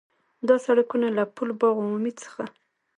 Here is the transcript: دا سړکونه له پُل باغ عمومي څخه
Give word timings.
دا 0.47 0.55
سړکونه 0.65 1.07
له 1.17 1.23
پُل 1.35 1.49
باغ 1.59 1.75
عمومي 1.83 2.13
څخه 2.23 2.43